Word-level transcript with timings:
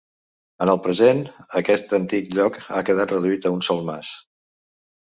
En 0.65 0.71
el 0.71 0.79
present, 0.85 1.21
aquest 1.61 1.95
antic 1.99 2.33
lloc 2.39 2.59
ha 2.79 2.83
quedat 2.91 3.17
reduït 3.17 3.49
a 3.51 3.55
un 3.61 3.65
sol 3.71 3.89
mas. 3.95 4.15